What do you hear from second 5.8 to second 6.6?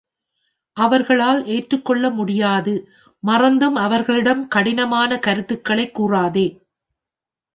கூறாதே.